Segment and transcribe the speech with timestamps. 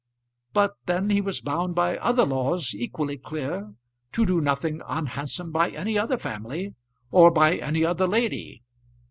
[0.53, 3.75] But then he was bound by other laws, equally clear,
[4.13, 6.73] to do nothing unhandsome by any other family
[7.11, 8.63] or by any other lady.